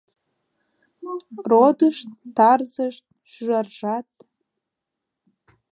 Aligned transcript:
Родышт, 1.49 2.09
тарзышт, 2.37 3.03
шӱжаржат 3.31 4.07